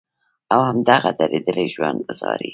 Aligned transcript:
او 0.53 0.61
هم 0.67 0.77
د 0.81 0.85
دغه 0.91 1.09
درديدلي 1.19 1.65
ژوند 1.73 1.99
اظهار 2.11 2.39
ئې 2.45 2.49